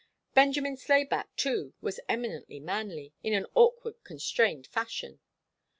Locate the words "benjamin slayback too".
0.33-1.75